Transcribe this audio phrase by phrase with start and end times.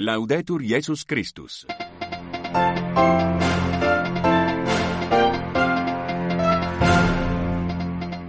[0.00, 1.66] Laudetur Jesus Christus.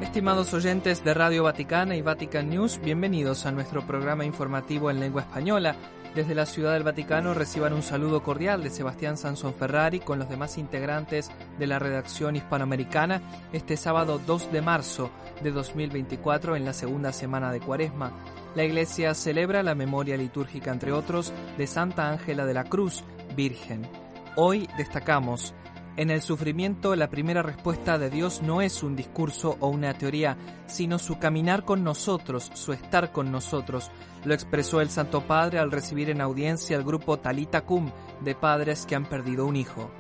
[0.01, 5.21] Estimados oyentes de Radio Vaticana y Vatican News, bienvenidos a nuestro programa informativo en lengua
[5.21, 5.75] española.
[6.15, 10.27] Desde la Ciudad del Vaticano reciban un saludo cordial de Sebastián Sansón Ferrari con los
[10.27, 11.29] demás integrantes
[11.59, 13.21] de la redacción hispanoamericana
[13.53, 15.11] este sábado 2 de marzo
[15.43, 18.11] de 2024 en la segunda semana de Cuaresma.
[18.55, 23.03] La Iglesia celebra la memoria litúrgica, entre otros, de Santa Ángela de la Cruz,
[23.35, 23.87] Virgen.
[24.35, 25.53] Hoy destacamos
[25.99, 30.37] en el sufrimiento la primera respuesta de Dios no es un discurso o una teoría,
[30.65, 33.91] sino su caminar con nosotros, su estar con nosotros.
[34.23, 37.91] Lo expresó el Santo Padre al recibir en audiencia al grupo Talita Cum
[38.21, 39.91] de padres que han perdido un hijo.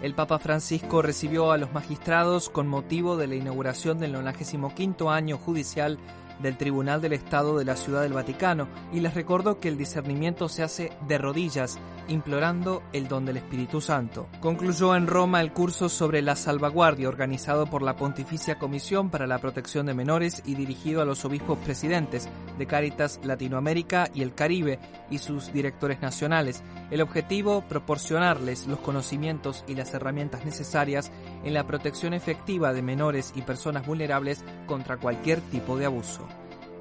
[0.00, 5.38] El Papa Francisco recibió a los magistrados con motivo de la inauguración del 95 año
[5.38, 5.98] judicial
[6.42, 10.48] del Tribunal del Estado de la Ciudad del Vaticano y les recuerdo que el discernimiento
[10.48, 11.78] se hace de rodillas,
[12.08, 14.28] implorando el don del Espíritu Santo.
[14.40, 19.38] Concluyó en Roma el curso sobre la salvaguardia organizado por la Pontificia Comisión para la
[19.38, 22.28] Protección de Menores y dirigido a los obispos presidentes
[22.62, 24.78] de Cáritas Latinoamérica y el Caribe
[25.10, 26.62] y sus directores nacionales.
[26.92, 31.10] El objetivo, proporcionarles los conocimientos y las herramientas necesarias
[31.42, 36.28] en la protección efectiva de menores y personas vulnerables contra cualquier tipo de abuso.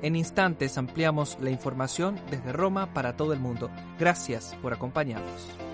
[0.04, 3.72] En instantes ampliamos la información desde Roma para todo el mundo.
[3.98, 5.70] Gracias por acompañarnos.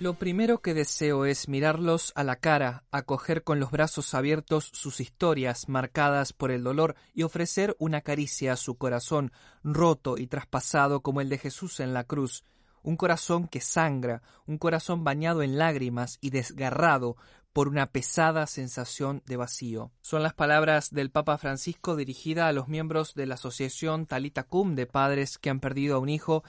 [0.00, 4.98] Lo primero que deseo es mirarlos a la cara, acoger con los brazos abiertos sus
[4.98, 9.30] historias marcadas por el dolor y ofrecer una caricia a su corazón,
[9.62, 12.44] roto y traspasado como el de Jesús en la cruz
[12.82, 17.18] un corazón que sangra, un corazón bañado en lágrimas y desgarrado
[17.52, 19.90] por una pesada sensación de vacío.
[20.00, 24.76] Son las palabras del Papa Francisco dirigida a los miembros de la Asociación Talita Cum
[24.76, 26.42] de padres que han perdido a un hijo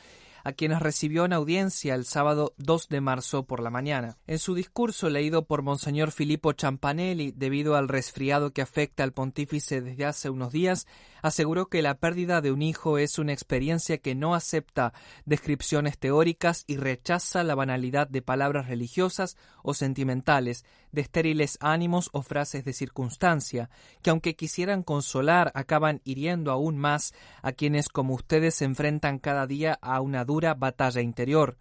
[0.44, 4.18] a quienes recibió en audiencia el sábado 2 de marzo por la mañana.
[4.28, 9.82] En su discurso leído por Monseñor Filippo Champanelli debido al resfriado que afecta al pontífice
[9.82, 10.88] desde hace unos días,
[11.22, 14.94] aseguró que la pérdida de un hijo es una experiencia que no acepta
[15.26, 22.22] descripciones teóricas y rechaza la banalidad de palabras religiosas o sentimentales, de estériles ánimos o
[22.22, 23.70] frases de circunstancia,
[24.02, 29.48] que aunque quisieran consolar acaban hiriendo aún más a quienes como ustedes se enfrentan cada
[29.48, 31.58] día a una dura batalla interior.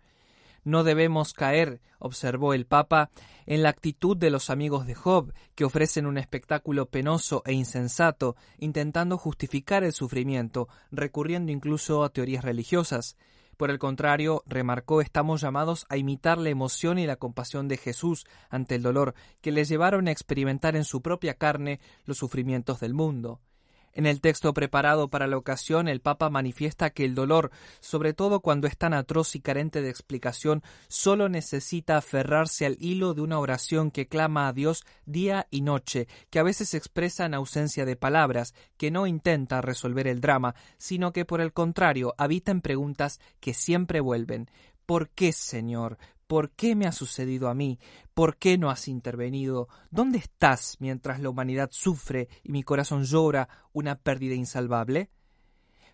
[0.63, 3.11] No debemos caer, observó el Papa,
[3.47, 8.37] en la actitud de los amigos de Job, que ofrecen un espectáculo penoso e insensato,
[8.59, 13.17] intentando justificar el sufrimiento, recurriendo incluso a teorías religiosas.
[13.57, 18.25] Por el contrario, remarcó, estamos llamados a imitar la emoción y la compasión de Jesús
[18.51, 22.95] ante el dolor que le llevaron a experimentar en su propia carne los sufrimientos del
[22.95, 23.41] mundo.
[23.93, 28.41] En el texto preparado para la ocasión, el Papa manifiesta que el dolor, sobre todo
[28.41, 33.39] cuando es tan atroz y carente de explicación, solo necesita aferrarse al hilo de una
[33.41, 37.97] oración que clama a Dios día y noche, que a veces expresa en ausencia de
[37.97, 43.19] palabras, que no intenta resolver el drama, sino que por el contrario habita en preguntas
[43.41, 44.49] que siempre vuelven.
[44.87, 45.99] ¿Por qué, Señor?
[46.31, 47.81] ¿Por qué me ha sucedido a mí?
[48.15, 49.67] ¿Por qué no has intervenido?
[49.91, 55.11] ¿Dónde estás mientras la humanidad sufre y mi corazón llora una pérdida insalvable?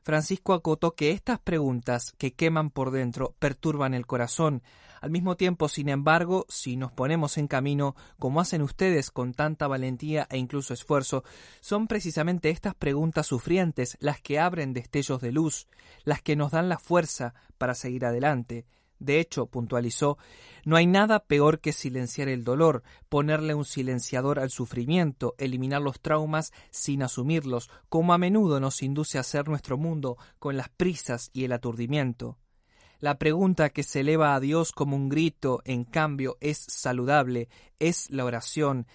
[0.03, 4.63] Francisco acotó que estas preguntas que queman por dentro perturban el corazón.
[5.01, 9.69] Al mismo tiempo, sin embargo, si nos ponemos en camino, como hacen ustedes con tanta
[9.69, 11.25] valentía e incluso esfuerzo,
[11.63, 15.67] son precisamente estas preguntas sufrientes las que abren destellos de luz,
[16.05, 18.67] las que nos dan la fuerza para seguir adelante.
[18.99, 20.19] De hecho, puntualizó,
[20.65, 26.01] no hay nada peor que silenciar el dolor, ponerle un silenciador al sufrimiento, eliminar los
[26.01, 31.31] traumas sin asumirlos, como a menudo nos induce a hacer nuestro mundo con las prisas
[31.33, 32.39] y el aturdimiento.
[32.99, 38.11] La pregunta que se eleva a Dios como un grito, en cambio, es saludable, es
[38.11, 38.87] la oración,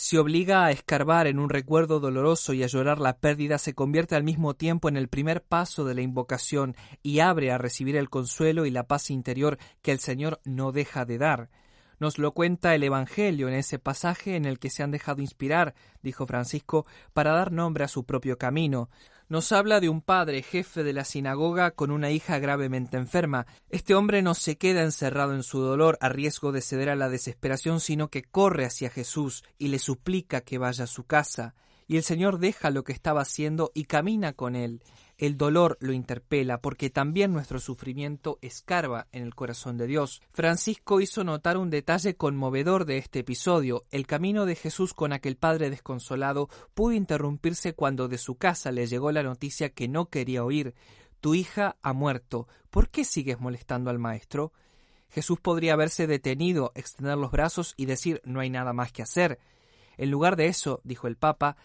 [0.00, 4.14] si obliga a escarbar en un recuerdo doloroso y a llorar la pérdida, se convierte
[4.14, 8.08] al mismo tiempo en el primer paso de la invocación y abre a recibir el
[8.08, 11.50] consuelo y la paz interior que el Señor no deja de dar.
[11.98, 15.74] Nos lo cuenta el Evangelio en ese pasaje en el que se han dejado inspirar,
[16.00, 18.90] dijo Francisco, para dar nombre a su propio camino.
[19.30, 23.46] Nos habla de un padre, jefe de la sinagoga, con una hija gravemente enferma.
[23.68, 27.10] Este hombre no se queda encerrado en su dolor a riesgo de ceder a la
[27.10, 31.54] desesperación, sino que corre hacia Jesús y le suplica que vaya a su casa.
[31.86, 34.82] Y el Señor deja lo que estaba haciendo y camina con él.
[35.18, 40.22] El dolor lo interpela porque también nuestro sufrimiento escarba en el corazón de Dios.
[40.30, 43.82] Francisco hizo notar un detalle conmovedor de este episodio.
[43.90, 48.86] El camino de Jesús con aquel padre desconsolado pudo interrumpirse cuando de su casa le
[48.86, 50.74] llegó la noticia que no quería oír.
[51.20, 52.46] Tu hija ha muerto.
[52.70, 54.52] ¿Por qué sigues molestando al maestro?
[55.10, 59.40] Jesús podría haberse detenido, extender los brazos y decir no hay nada más que hacer.
[59.96, 61.56] En lugar de eso, dijo el Papa,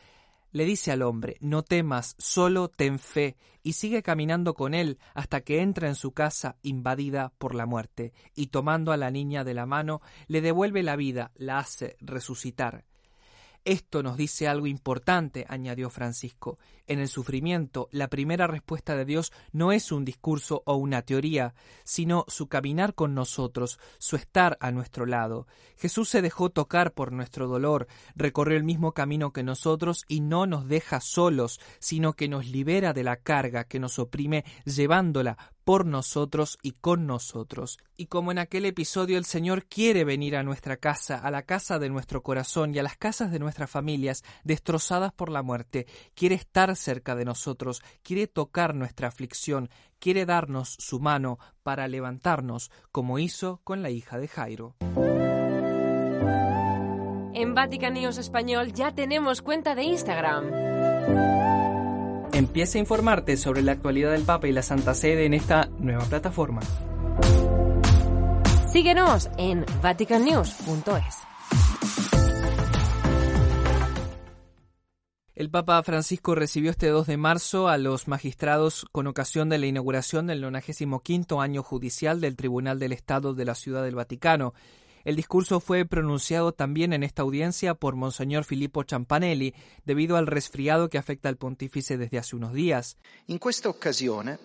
[0.54, 5.42] le dice al hombre, no temas, solo ten fe, y sigue caminando con él hasta
[5.42, 9.56] que entra en su casa invadida por la muerte, y tomando a la niña de
[9.56, 12.86] la mano, le devuelve la vida, la hace resucitar.
[13.66, 16.60] Esto nos dice algo importante, añadió Francisco.
[16.86, 21.54] En el sufrimiento, la primera respuesta de Dios no es un discurso o una teoría,
[21.86, 25.48] sino su caminar con nosotros, su estar a nuestro lado.
[25.78, 30.46] Jesús se dejó tocar por nuestro dolor, recorrió el mismo camino que nosotros y no
[30.46, 35.86] nos deja solos, sino que nos libera de la carga que nos oprime, llevándola por
[35.86, 37.78] nosotros y con nosotros.
[37.98, 41.80] Y como en aquel episodio el Señor quiere venir a nuestra casa, a la casa
[41.80, 46.36] de nuestro corazón y a las casas de nuestras familias destrozadas por la muerte, quiere
[46.36, 49.70] estar cerca de nosotros, quiere tocar nuestra aflicción,
[50.00, 54.76] quiere darnos su mano para levantarnos, como hizo con la hija de Jairo.
[57.36, 61.33] En Vatican News Español ya tenemos cuenta de Instagram.
[62.34, 66.04] Empieza a informarte sobre la actualidad del Papa y la Santa Sede en esta nueva
[66.06, 66.62] plataforma.
[68.72, 71.18] Síguenos en vaticannews.es.
[75.36, 79.68] El Papa Francisco recibió este 2 de marzo a los magistrados con ocasión de la
[79.68, 84.56] inauguración del 95 año judicial del Tribunal del Estado de la Ciudad del Vaticano.
[85.04, 89.54] El discurso fue pronunciado también en esta audiencia por Monseñor Filippo Ciampanelli,
[89.86, 92.98] debido al resfriado que afecta al pontífice desde hace unos días.
[93.28, 94.40] En esta ocasión,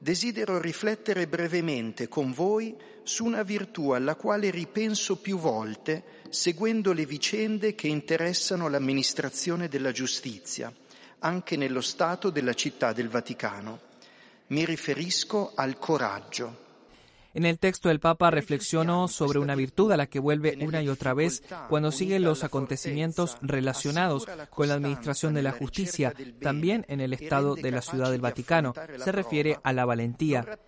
[0.00, 7.04] desidero riflettere brevemente con voi su una virtù alla quale ripenso più volte seguendo le
[7.04, 10.72] vicende che interessano l'amministrazione della giustizia,
[11.20, 13.80] anche nello Stato della città del Vaticano.
[14.48, 16.67] Mi riferisco al coraggio.
[17.38, 20.88] En el texto el Papa reflexionó sobre una virtud a la que vuelve una y
[20.88, 27.00] otra vez cuando sigue los acontecimientos relacionados con la administración de la justicia, también en
[27.00, 28.74] el estado de la Ciudad del Vaticano.
[28.96, 30.58] Se refiere a la valentía.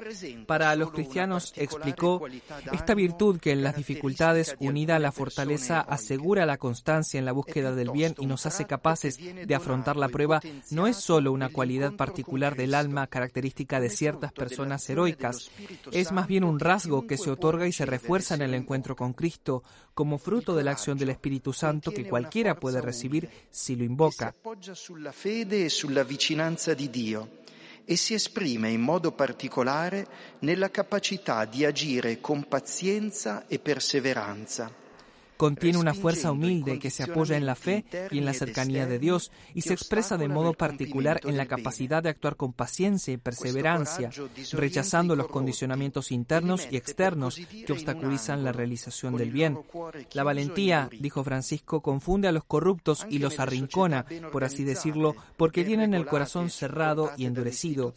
[0.46, 2.22] Para los cristianos, explicó,
[2.70, 7.32] esta virtud que en las dificultades unida a la fortaleza asegura la constancia en la
[7.32, 10.40] búsqueda del bien y nos hace capaces de afrontar la prueba,
[10.70, 15.50] no es solo una cualidad particular del alma característica de ciertas personas heroicas,
[15.90, 19.12] es más bien un rasgo que se otorga y se refuerza en el encuentro con
[19.12, 19.64] Cristo
[19.94, 24.34] como fruto de la acción del Espíritu Santo que cualquiera puede recibir si lo invoca.
[24.72, 27.28] sulla fede e sulla vicinanza di Dio
[27.84, 30.06] e si esprime in modo particolare
[30.40, 34.80] nella capacità di agire con pazienza e perseveranza
[35.40, 38.98] Contiene una fuerza humilde que se apoya en la fe y en la cercanía de
[38.98, 43.16] Dios y se expresa de modo particular en la capacidad de actuar con paciencia y
[43.16, 44.10] perseverancia,
[44.52, 49.58] rechazando los condicionamientos internos y externos que obstaculizan la realización del bien.
[50.12, 55.64] La valentía, dijo Francisco, confunde a los corruptos y los arrincona, por así decirlo, porque
[55.64, 57.94] tienen el corazón cerrado y endurecido.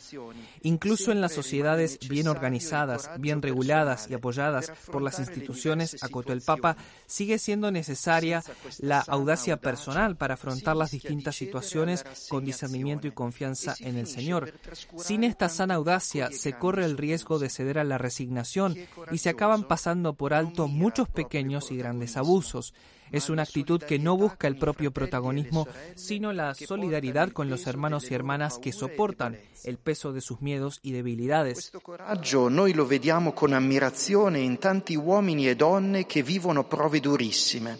[0.62, 6.40] Incluso en las sociedades bien organizadas, bien reguladas y apoyadas por las instituciones, acotó el
[6.40, 8.44] Papa, sigue siendo necesaria
[8.80, 14.54] la audacia personal para afrontar las distintas situaciones con discernimiento y confianza en el Señor.
[14.98, 18.76] Sin esta sana audacia se corre el riesgo de ceder a la resignación
[19.12, 22.74] y se acaban pasando por alto muchos pequeños y grandes abusos.
[23.14, 28.10] Es una actitud que no busca el propio protagonismo, sino la solidaridad con los hermanos
[28.10, 31.72] y hermanas que soportan el peso de sus miedos y debilidades.
[31.84, 37.78] Coraggio noi lo vediamo con ammirazione in tanti uomini e donne che vivono prove durissime.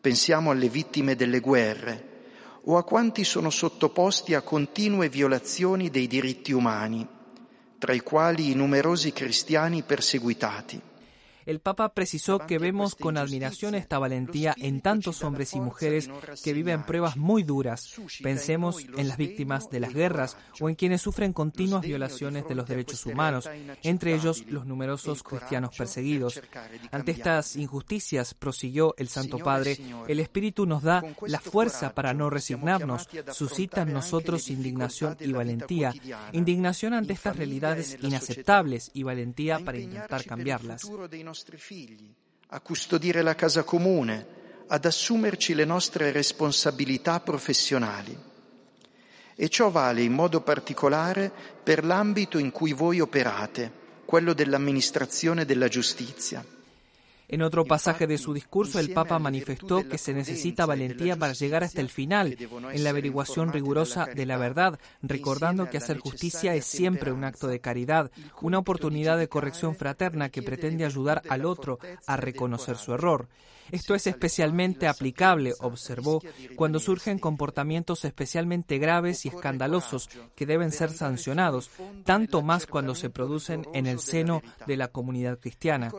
[0.00, 2.14] Pensiamo alle vittime delle guerre
[2.66, 7.04] o a quanti sono sottoposti a continue violazioni dei diritti umani,
[7.78, 10.94] tra i quali i numerosi cristiani perseguitati.
[11.46, 16.10] El Papa precisó que vemos con admiración esta valentía en tantos hombres y mujeres
[16.42, 17.94] que viven pruebas muy duras.
[18.20, 22.66] Pensemos en las víctimas de las guerras o en quienes sufren continuas violaciones de los
[22.66, 23.48] derechos humanos,
[23.84, 26.42] entre ellos los numerosos cristianos perseguidos.
[26.90, 32.28] Ante estas injusticias, prosiguió el Santo Padre, el Espíritu nos da la fuerza para no
[32.28, 35.94] resignarnos, suscita en nosotros indignación y valentía,
[36.32, 40.90] indignación ante estas realidades inaceptables y valentía para intentar cambiarlas.
[41.36, 42.10] Nostri figli,
[42.48, 44.26] a custodire la casa comune,
[44.68, 48.16] ad assumerci le nostre responsabilità professionali.
[49.38, 51.30] e ciò vale in modo particolare
[51.62, 53.70] per l'ambito in cui voi operate,
[54.06, 56.42] quello dell'amministrazione della giustizia.
[57.28, 61.64] En otro pasaje de su discurso, el Papa manifestó que se necesita valentía para llegar
[61.64, 62.36] hasta el final,
[62.72, 67.48] en la averiguación rigurosa de la verdad, recordando que hacer justicia es siempre un acto
[67.48, 72.92] de caridad, una oportunidad de corrección fraterna que pretende ayudar al otro a reconocer su
[72.94, 73.28] error.
[73.70, 76.22] Esto es especialmente aplicable, observó,
[76.56, 81.70] cuando surgen comportamientos especialmente graves y escandalosos que deben ser sancionados,
[82.04, 85.92] tanto más cuando se producen en el seno de la comunidad cristiana.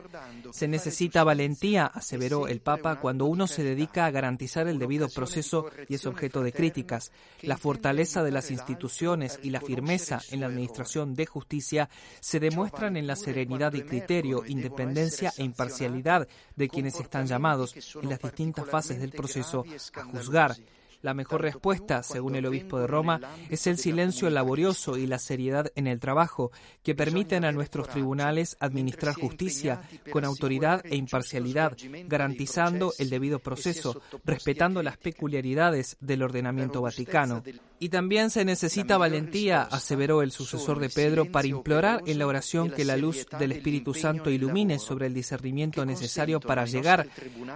[0.52, 5.70] Se necesita valentía, aseveró el Papa, cuando uno se dedica a garantizar el debido proceso
[5.88, 7.12] y es objeto de críticas.
[7.42, 12.98] La fortaleza de las instituciones y la firmeza en la administración de justicia se demuestran
[12.98, 17.57] en la serenidad y criterio, independencia e imparcialidad de quienes están llamados
[18.02, 20.56] en las distintas fases del proceso a juzgar.
[21.02, 25.72] La mejor respuesta, según el obispo de Roma, es el silencio laborioso y la seriedad
[25.76, 32.94] en el trabajo, que permiten a nuestros tribunales administrar justicia con autoridad e imparcialidad, garantizando
[32.98, 37.44] el debido proceso, respetando las peculiaridades del ordenamiento vaticano.
[37.80, 42.72] Y también se necesita valentía, aseveró el sucesor de Pedro, para implorar en la oración
[42.72, 47.08] que la luz del Espíritu Santo ilumine sobre el discernimiento necesario para llegar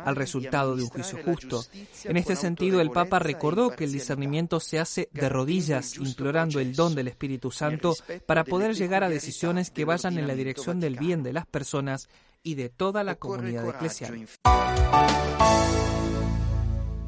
[0.06, 1.66] al resultado de un juicio justo.
[2.04, 6.76] En este sentido, el Papa recordó que el discernimiento se hace de rodillas, implorando el
[6.76, 10.98] don del Espíritu Santo para poder llegar a decisiones que vayan en la dirección del
[10.98, 12.10] bien de las personas
[12.44, 14.28] y de toda la comunidad eclesial.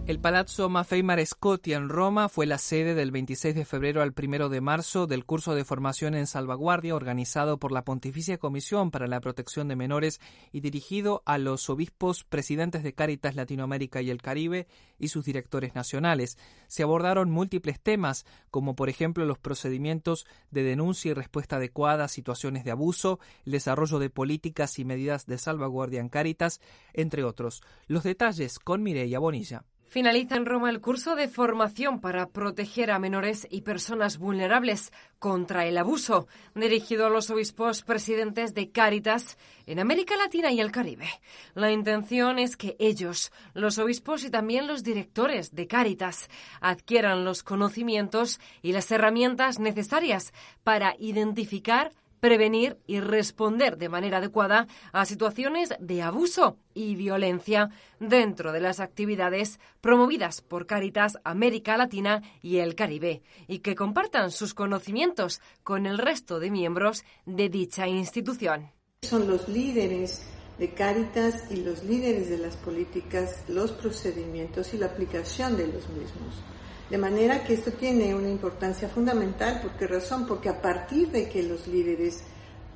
[0.06, 4.50] El Palazzo Maffei Marescotti en Roma fue la sede del 26 de febrero al 1
[4.50, 9.22] de marzo del curso de formación en salvaguardia organizado por la Pontificia Comisión para la
[9.22, 10.20] Protección de Menores
[10.52, 14.68] y dirigido a los obispos presidentes de Cáritas Latinoamérica y el Caribe
[15.00, 16.38] y sus directores nacionales.
[16.68, 22.10] Se abordaron múltiples temas, como por ejemplo los procedimientos de denuncia y respuesta adecuada a
[22.10, 26.60] situaciones de abuso, el desarrollo de políticas y medidas de salvaguardia en Cáritas,
[26.92, 27.64] entre otros.
[27.88, 29.64] Los detalles con Mireia Bonilla.
[29.94, 35.68] Finaliza en Roma el curso de formación para proteger a menores y personas vulnerables contra
[35.68, 41.06] el abuso, dirigido a los obispos presidentes de Cáritas en América Latina y el Caribe.
[41.54, 46.28] La intención es que ellos, los obispos y también los directores de Cáritas,
[46.60, 50.34] adquieran los conocimientos y las herramientas necesarias
[50.64, 51.92] para identificar
[52.24, 58.80] prevenir y responder de manera adecuada a situaciones de abuso y violencia dentro de las
[58.80, 65.86] actividades promovidas por Caritas América Latina y el Caribe y que compartan sus conocimientos con
[65.86, 68.72] el resto de miembros de dicha institución.
[69.02, 70.26] Son los líderes
[70.58, 75.90] de Caritas y los líderes de las políticas, los procedimientos y la aplicación de los
[75.90, 76.42] mismos.
[76.90, 79.62] De manera que esto tiene una importancia fundamental.
[79.62, 80.28] ¿Por qué razón?
[80.28, 82.24] Porque a partir de que los líderes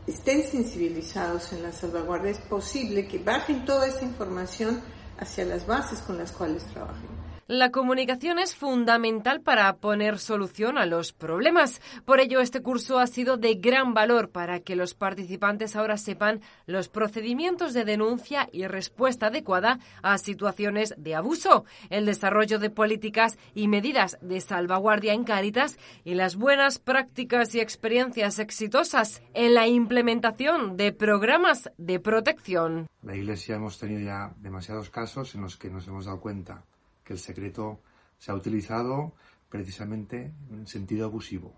[0.07, 4.81] estén sensibilizados en la salvaguardia, es posible que bajen toda esta información
[5.19, 7.16] hacia las bases con las cuales trabajen.
[7.49, 11.81] La comunicación es fundamental para poner solución a los problemas.
[12.03, 16.41] Por ello, este curso ha sido de gran valor para que los participantes ahora sepan
[16.65, 23.37] los procedimientos de denuncia y respuesta adecuada a situaciones de abuso, el desarrollo de políticas
[23.55, 29.67] y medidas de salvaguardia en Cáritas y las buenas prácticas y experiencias exitosas en la
[29.67, 32.87] implementación de programas de protección.
[33.03, 36.65] La Iglesia hemos tenido ya demasiados casos en los que nos hemos dado cuenta
[37.07, 37.79] que el secreto
[38.19, 39.13] se ha utilizado
[39.47, 41.53] precisamente en sentido abusivo.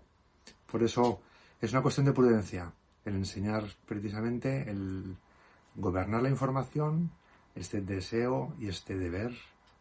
[0.70, 1.22] Por eso
[1.60, 2.72] es una cuestión de prudencia
[3.04, 5.16] el enseñar precisamente el
[5.74, 7.10] gobernar la información,
[7.56, 9.34] este deseo y este deber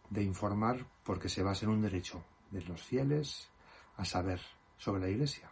[0.10, 3.50] de informar porque se basa en un derecho de los fieles
[3.98, 4.42] a saber
[4.78, 5.52] sobre la Iglesia.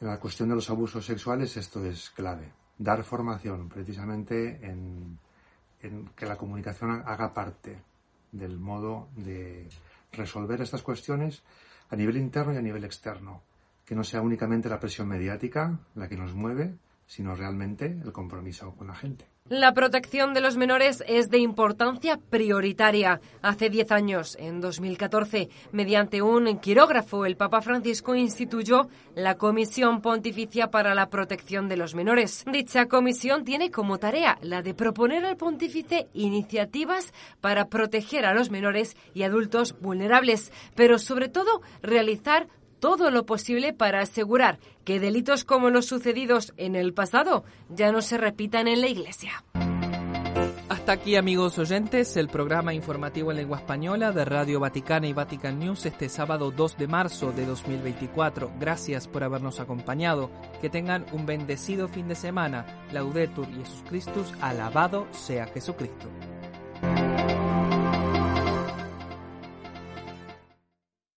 [0.00, 2.52] En la cuestión de los abusos sexuales esto es clave.
[2.78, 5.18] Dar formación precisamente en,
[5.82, 7.89] en que la comunicación haga parte
[8.32, 9.68] del modo de
[10.12, 11.42] resolver estas cuestiones
[11.90, 13.42] a nivel interno y a nivel externo,
[13.84, 18.74] que no sea únicamente la presión mediática la que nos mueve, sino realmente el compromiso
[18.76, 19.26] con la gente.
[19.50, 23.20] La protección de los menores es de importancia prioritaria.
[23.42, 30.70] Hace 10 años, en 2014, mediante un quirógrafo, el Papa Francisco instituyó la Comisión Pontificia
[30.70, 32.44] para la Protección de los Menores.
[32.46, 38.52] Dicha comisión tiene como tarea la de proponer al pontífice iniciativas para proteger a los
[38.52, 42.46] menores y adultos vulnerables, pero sobre todo realizar
[42.80, 48.02] todo lo posible para asegurar que delitos como los sucedidos en el pasado ya no
[48.02, 49.44] se repitan en la Iglesia.
[50.68, 55.58] hasta aquí, amigos oyentes, el programa informativo en lengua española de Radio Vaticana y Vatican
[55.58, 58.50] News este sábado 2 de marzo de 2024.
[58.58, 60.30] Gracias por habernos acompañado.
[60.60, 62.64] Que tengan un bendecido fin de semana.
[62.92, 66.08] Laudetur Jesus Christus, alabado sea Jesucristo.